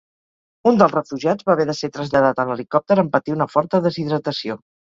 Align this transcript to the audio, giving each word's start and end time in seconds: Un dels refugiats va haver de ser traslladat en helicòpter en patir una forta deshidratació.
Un 0.71 0.79
dels 0.81 0.95
refugiats 0.95 1.45
va 1.49 1.53
haver 1.57 1.67
de 1.71 1.75
ser 1.81 1.91
traslladat 1.99 2.43
en 2.47 2.55
helicòpter 2.55 2.99
en 3.05 3.13
patir 3.19 3.39
una 3.39 3.51
forta 3.55 3.85
deshidratació. 3.89 4.61